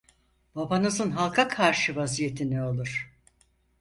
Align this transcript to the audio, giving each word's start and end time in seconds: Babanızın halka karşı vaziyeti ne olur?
Babanızın 0.55 1.11
halka 1.11 1.47
karşı 1.47 1.95
vaziyeti 1.95 2.51
ne 2.51 2.63
olur? 2.63 3.11